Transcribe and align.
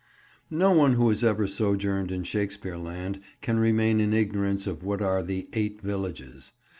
NO 0.49 0.71
one 0.71 0.93
who 0.93 1.09
has 1.09 1.23
ever 1.23 1.45
sojourned 1.45 2.11
in 2.11 2.23
Shakespeare 2.23 2.75
land 2.79 3.19
can 3.41 3.59
remain 3.59 3.99
in 4.01 4.13
ignorance 4.13 4.65
of 4.65 4.83
what 4.83 4.99
are 4.99 5.21
the 5.21 5.47
"Eight 5.53 5.79
Villages." 5.79 6.53